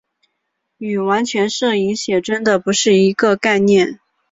[0.79, 3.99] 与完全摄影写真的不是一个概念。